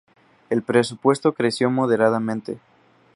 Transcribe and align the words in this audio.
El 0.49 0.63
presupuesto 0.63 1.33
creció 1.35 1.69
moderadamente. 1.69 2.57